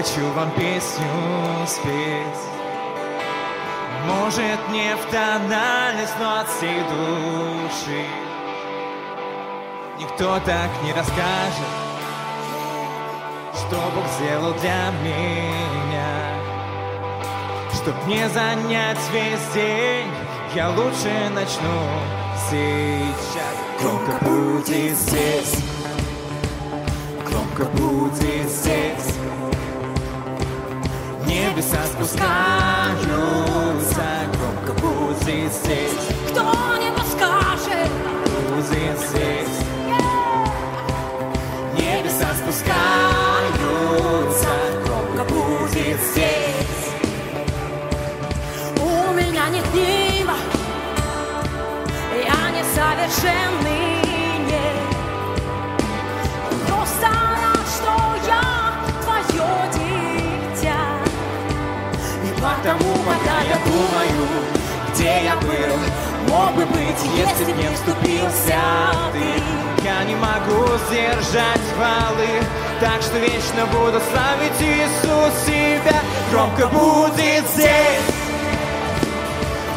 хочу 0.00 0.26
вам 0.34 0.50
песню 0.52 1.06
спеть. 1.66 2.42
Может, 4.06 4.68
не 4.70 4.94
в 4.96 5.10
тональность, 5.10 6.14
но 6.18 6.40
от 6.40 6.48
всей 6.48 6.80
души. 6.80 8.06
Никто 9.98 10.40
так 10.46 10.70
не 10.84 10.92
расскажет, 10.94 11.72
что 13.54 13.76
Бог 13.94 14.06
сделал 14.18 14.54
для 14.54 14.90
меня. 15.02 16.34
Чтоб 17.74 17.94
не 18.06 18.26
занять 18.30 18.98
весь 19.12 19.54
день, 19.54 20.10
я 20.54 20.70
лучше 20.70 21.28
начну 21.34 21.78
сейчас. 22.48 23.54
Громко 23.82 24.24
будет 24.24 24.96
здесь, 24.96 25.56
громко 27.28 27.64
будет 27.76 28.48
здесь. 28.48 29.19
Небеса 31.50 31.84
спускаются, 31.84 32.28
громко 34.38 34.72
будет 34.80 35.52
здесь, 35.52 35.98
Кто 36.28 36.42
не 36.76 36.90
подскажет? 36.92 37.90
будет 38.54 38.98
здесь. 39.00 39.56
Небеса 41.76 42.28
спускаются, 42.40 43.58
громко 44.84 45.24
будет 45.24 46.00
здесь. 46.12 46.84
У 48.80 49.12
меня 49.12 49.48
нет 49.48 49.66
мимо, 49.74 50.36
я 52.14 52.50
не 52.52 52.62
пока 63.02 63.40
я 63.48 63.56
думаю, 63.64 64.28
где 64.92 65.24
я 65.24 65.36
был, 65.36 65.76
мог 66.28 66.54
бы 66.54 66.64
быть, 66.66 67.02
если 67.16 67.44
б 67.44 67.52
не 67.52 67.68
вступился 67.74 68.60
ты. 69.12 69.42
Я 69.82 70.04
не 70.04 70.14
могу 70.14 70.66
сдержать 70.88 71.60
хвалы, 71.74 72.28
так 72.80 73.00
что 73.02 73.18
вечно 73.18 73.66
буду 73.66 74.00
славить 74.12 74.60
Иисус 74.60 75.32
себя. 75.46 76.00
Громко 76.30 76.66
будет 76.68 77.44
здесь, 77.54 78.14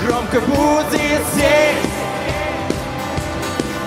громко 0.02 0.42
будет 0.42 1.22
здесь. 1.34 1.94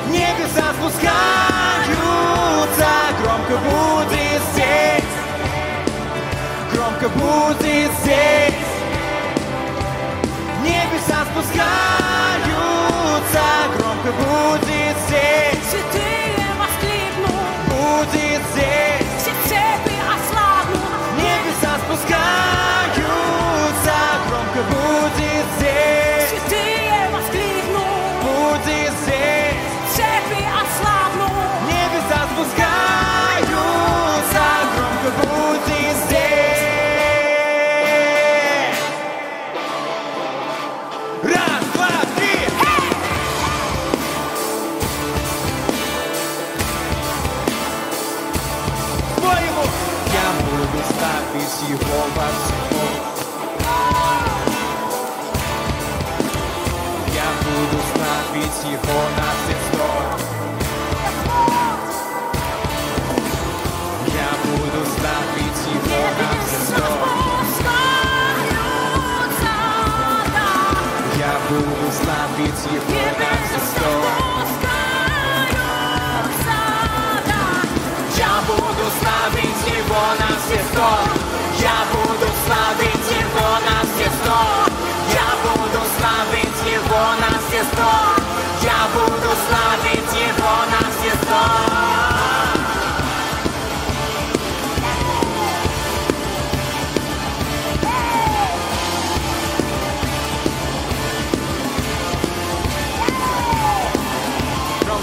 Небеса 0.08 0.72
спускаются, 0.78 1.98
громко 3.22 3.56
будет 3.58 4.42
здесь, 4.52 5.04
громко 6.72 7.08
будет 7.10 7.90
здесь. 8.02 8.45
Спускаются, 11.56 13.40
громко 13.78 14.12
будет 14.12 14.65
ставить 72.36 72.64
его 72.70 73.00
на 73.18 73.30
все 73.46 73.60
сто. 73.66 73.90
Я 78.16 78.42
буду 78.46 78.90
ставить 79.00 79.78
его 79.78 80.02
на 80.18 80.28
все 80.38 80.62
сто. 80.70 81.15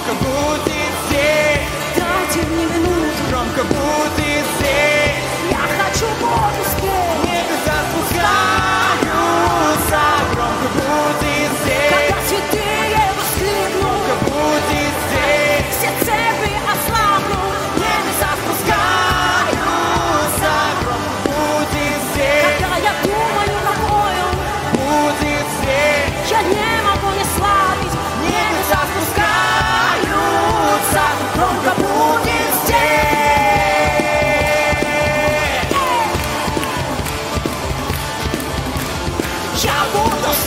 Громко 0.06 0.26
будет 0.26 0.94
здесь, 1.08 1.62
Дайте 1.96 2.48
мне 2.50 2.66
минуту, 2.66 3.24
громко 3.30 3.64
будет 3.64 4.46
здесь. 4.60 5.03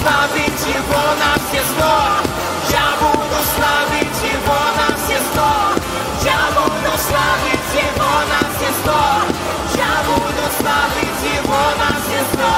Славить 0.06 0.66
его 0.66 1.02
на 1.18 1.32
все 1.42 1.62
сто. 1.70 1.94
Я 2.70 2.86
буду 3.02 3.38
славить 3.54 4.20
его 4.22 4.60
на 4.78 4.88
все 4.96 5.18
сто. 5.28 5.50
Я 6.22 6.42
буду 6.54 6.92
славить 7.06 7.72
его 7.74 8.12
на 8.30 8.40
все 8.54 8.70
сто. 8.78 9.00
Я 9.74 9.92
буду 10.06 10.44
славить 10.58 11.22
его 11.36 11.62
на 11.80 11.90
все 12.02 12.20
сто. 12.32 12.52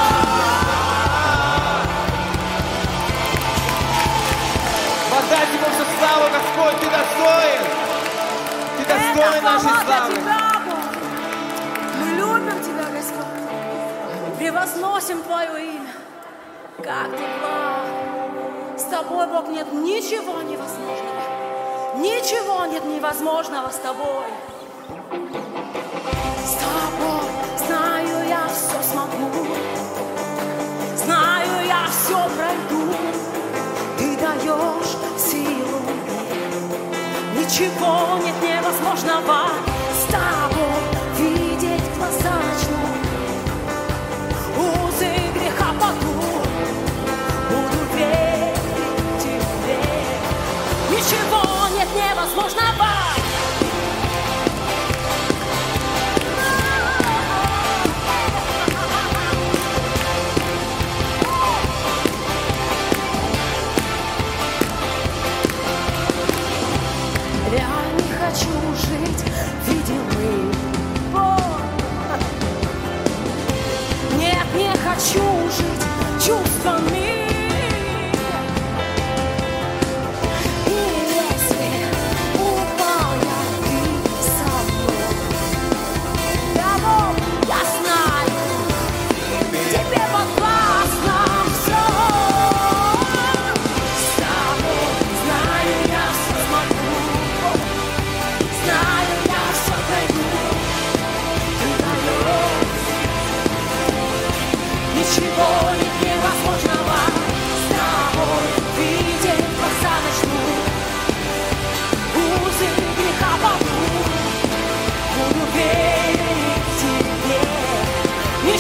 Воздать 5.11 5.51
ему 5.55 5.69
всю 5.73 5.87
славу, 5.99 6.27
Господь, 6.37 6.81
ты 6.81 6.87
достоин. 6.97 7.63
Ты 8.77 8.83
достоин 8.85 9.45
нашей 9.45 9.85
славы. 9.87 10.15
Тебя, 10.15 10.53
Бог. 10.67 10.85
Мы 11.99 12.07
любим 12.11 12.63
Тебя, 12.63 12.87
Господь. 12.95 14.39
Превозносим 14.39 15.23
Твое 15.23 15.67
имя. 15.67 15.98
Как 16.83 17.11
Ты 17.11 17.25
благ. 17.41 18.79
С 18.79 18.85
Тобой, 18.85 19.27
Бог, 19.27 19.49
нет 19.49 19.73
ничего 19.73 20.43
невозможного. 20.43 21.97
Ничего 21.97 22.67
нет 22.67 22.85
невозможного 22.85 23.69
с 23.69 23.77
Тобой. 23.79 24.27
С 26.45 26.55
Тобой 26.55 27.67
знаю 27.67 28.29
я 28.29 28.47
все 28.47 28.81
смогу. 28.93 29.29
Знаю 30.95 31.67
я 31.67 31.87
все 31.91 32.17
пройду. 32.37 32.95
Ты 33.99 34.17
даешь 34.17 34.97
силу 35.19 35.81
Ничего 37.35 38.19
нет 38.25 38.37
невозможного 38.41 39.68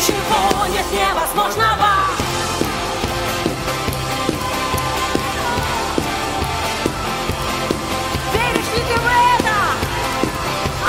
ничего 0.08 0.66
нет 0.66 0.86
невозможного. 0.92 1.90
Веришь 8.32 8.72
ли 8.74 8.82
ты 8.88 9.00
в 9.00 9.08
это? 9.36 9.58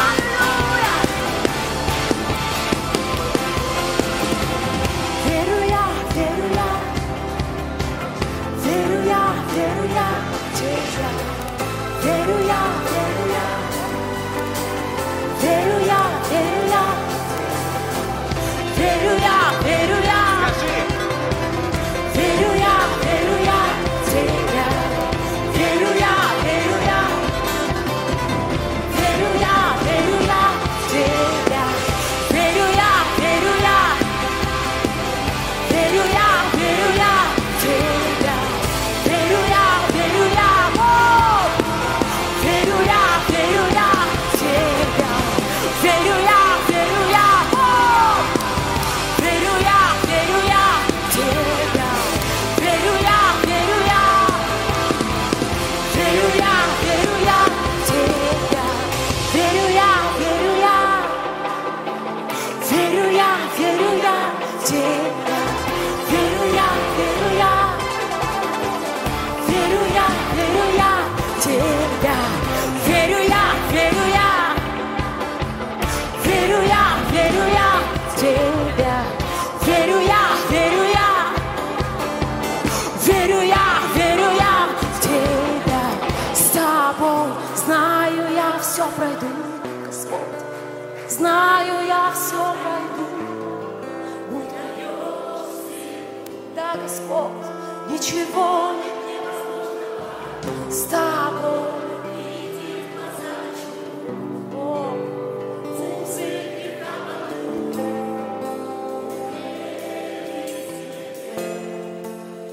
Аллилуйя! 0.07 0.95
Верю 5.25 5.59
я, 5.67 5.85
верю 6.15 6.47
я, 6.55 6.69
верю 8.63 8.99
я, 9.05 9.23
верю 9.55 9.85
я, 9.93 10.09
верю 10.59 10.81
я, 10.97 11.09
верю 12.03 12.47
я. 12.47 12.88
괴롭 18.79 19.18
Господь, 96.75 97.31
ничего 97.89 98.73
нет 98.73 98.93
невозможного 99.07 100.69
с 100.69 100.83
тобой. 100.83 101.79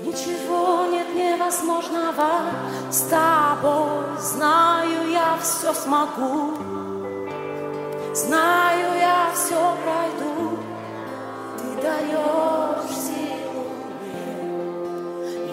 Ничего 0.02 0.86
нет 0.86 1.14
невозможного 1.14 2.28
с 2.90 3.00
тобой, 3.02 4.18
знаю 4.18 5.10
я 5.10 5.36
все 5.42 5.74
смогу. 5.74 6.75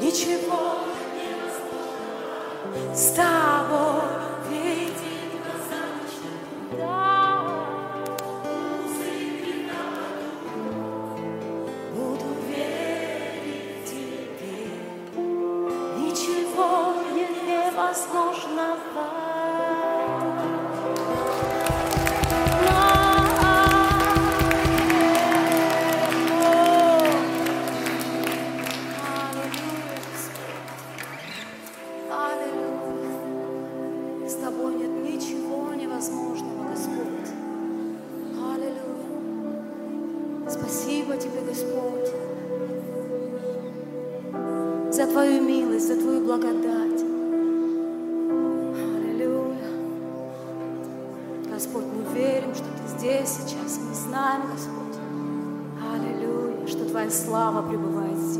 ничего. 0.03 0.79
не 2.75 2.91
осталось. 2.91 3.42
Спасибо 41.13 41.17
Тебе, 41.17 41.41
Господь, 41.47 42.11
за 44.91 45.07
Твою 45.07 45.43
милость, 45.43 45.87
за 45.87 45.95
Твою 45.95 46.21
благодать. 46.21 47.01
Аллилуйя. 48.95 49.69
Господь, 51.51 51.85
мы 51.85 52.03
верим, 52.15 52.53
что 52.55 52.63
Ты 52.65 52.97
здесь 52.97 53.29
сейчас. 53.29 53.79
Мы 53.87 53.93
знаем, 53.93 54.43
Господь, 54.51 54.97
аллилуйя, 55.93 56.67
что 56.67 56.85
Твоя 56.85 57.09
слава 57.11 57.67
пребывает 57.67 58.17
здесь. 58.17 58.32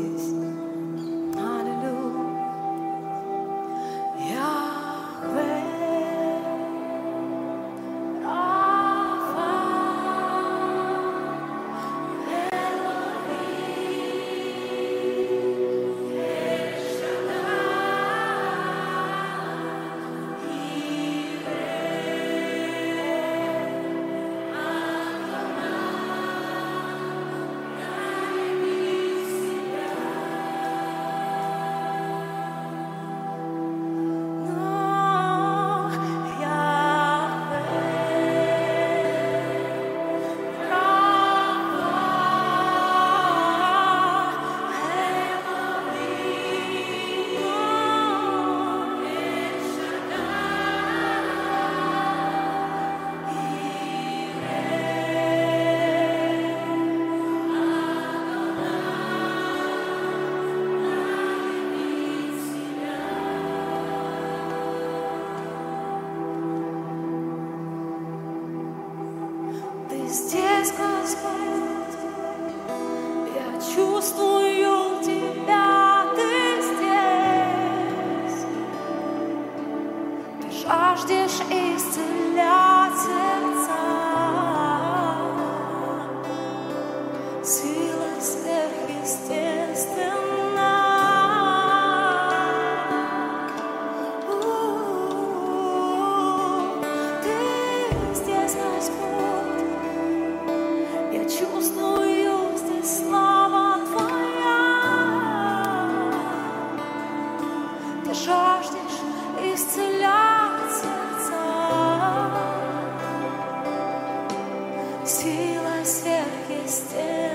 сила 115.06 115.84
сверхъестественная. 115.84 117.33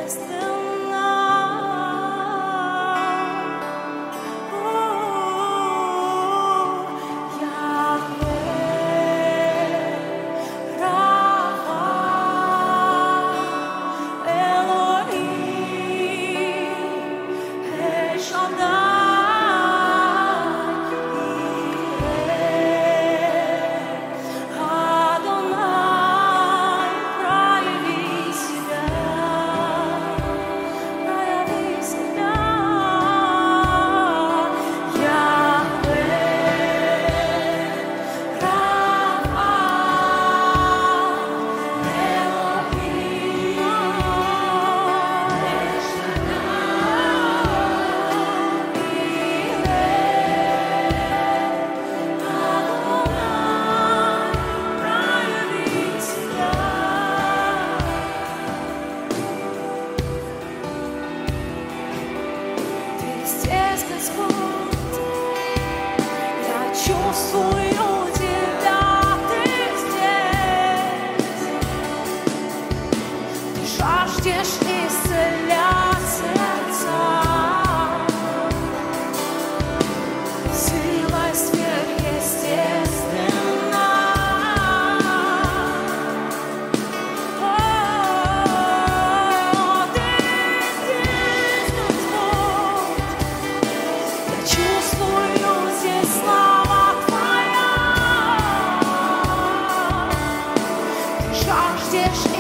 Yeah. 102.00 102.39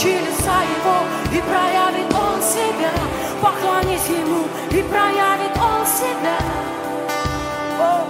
ищи 0.00 0.18
лица 0.18 0.62
Его, 0.62 0.96
и 1.30 1.40
проявит 1.42 2.14
Он 2.14 2.40
себя. 2.42 2.92
Поклонись 3.42 4.08
Ему, 4.08 4.44
и 4.70 4.82
проявит 4.82 5.54
Он 5.56 5.86
себя. 5.86 6.38
О! 7.78 8.06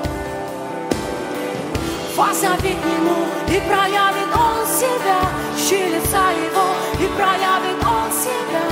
Позови 2.16 2.74
к 2.74 2.84
Нему, 2.84 3.26
и 3.48 3.60
проявит 3.68 4.32
Он 4.34 4.66
себя. 4.66 5.18
Ищи 5.56 5.82
лица 5.88 6.30
Его, 6.30 6.68
и 6.94 7.08
проявит 7.16 7.82
Он 7.82 8.10
себя. 8.12 8.64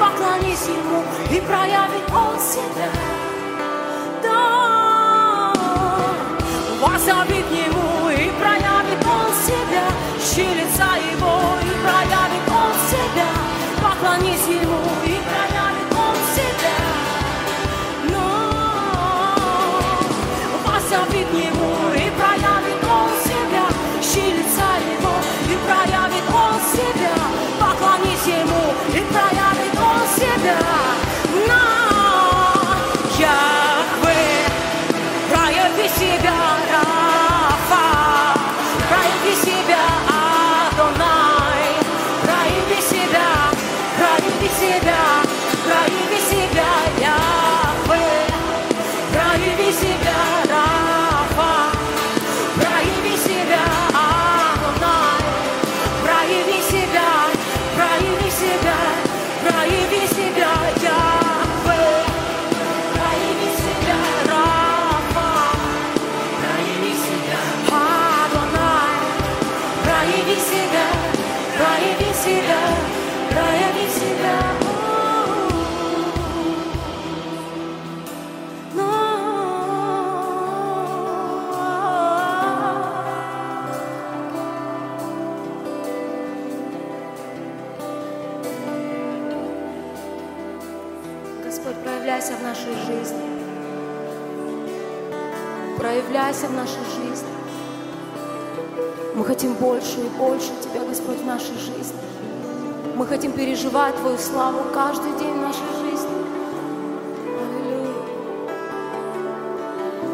Поклонись 0.00 0.66
Ему, 0.66 1.04
и 1.30 1.40
проявит 1.40 2.10
Он 2.10 2.40
себя. 2.40 2.90
Да! 4.22 5.52
Позови 6.82 7.40
к 7.42 7.50
Нему, 7.50 8.10
и 8.10 8.30
проявит 8.40 9.06
Он 9.06 9.30
себя. 9.46 9.84
Ищи 10.18 10.42
Его, 11.12 11.23
invisível. 49.64 50.33
Проявляйся 92.04 92.34
в 92.36 92.42
нашей 92.42 92.74
жизни. 92.86 93.24
Проявляйся 95.78 96.48
в 96.48 96.52
нашей 96.52 96.84
жизни. 96.96 97.28
Мы 99.14 99.24
хотим 99.24 99.54
больше 99.54 100.00
и 100.00 100.18
больше 100.18 100.50
Тебя, 100.60 100.84
Господь, 100.86 101.20
в 101.20 101.24
нашей 101.24 101.54
жизни. 101.54 101.96
Мы 102.94 103.06
хотим 103.06 103.32
переживать 103.32 103.96
Твою 103.96 104.18
славу 104.18 104.64
каждый 104.74 105.18
день 105.18 105.32
в 105.32 105.40
нашей 105.40 105.66
жизни. 105.80 106.10
Аллилуйя. 107.40 107.94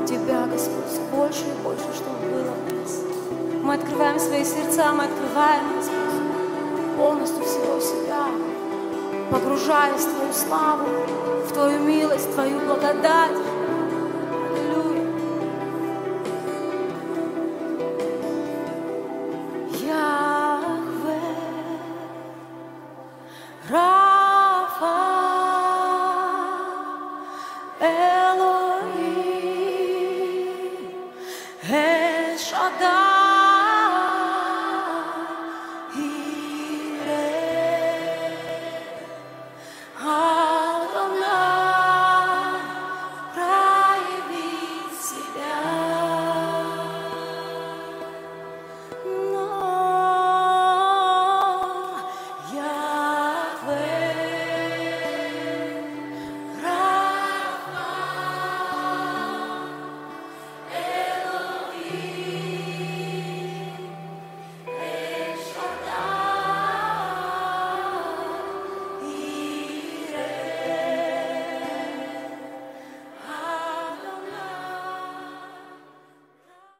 Тебя, 0.06 0.46
Господь, 0.46 1.00
больше 1.12 1.42
и 1.42 1.62
больше, 1.64 1.86
чтобы 1.92 2.20
было 2.30 2.52
в 2.52 2.72
нас. 2.72 3.00
Мы 3.64 3.74
открываем 3.74 4.20
свои 4.20 4.44
сердца, 4.44 4.92
мы 4.92 5.04
открываем, 5.06 5.64
погружаясь 9.30 10.02
в 10.02 10.14
Твою 10.14 10.32
славу, 10.32 10.88
в 11.48 11.52
Твою 11.52 11.78
милость, 11.80 12.28
в 12.28 12.32
Твою 12.34 12.60
благодать. 12.60 13.59